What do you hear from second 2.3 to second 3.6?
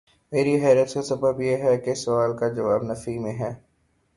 کا جواب نفی میں ہے۔